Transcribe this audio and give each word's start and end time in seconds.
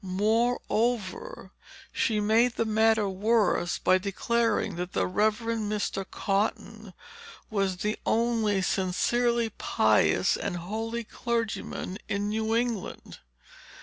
Moreover, 0.03 1.51
she 1.91 2.19
made 2.19 2.55
the 2.55 2.65
matter 2.65 3.07
worse, 3.07 3.77
by 3.77 3.99
declaring 3.99 4.75
that 4.77 4.93
the 4.93 5.05
Rev. 5.05 5.37
Mr. 5.41 6.03
Cotton 6.09 6.95
was 7.51 7.77
the 7.77 7.99
only 8.03 8.63
sincerely 8.63 9.51
pious 9.59 10.35
and 10.35 10.57
holy 10.57 11.03
clergyman 11.03 11.99
in 12.09 12.29
New 12.29 12.55
England. 12.55 13.19